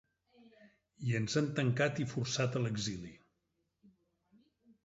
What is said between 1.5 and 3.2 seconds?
tancat i forçat a l’exili.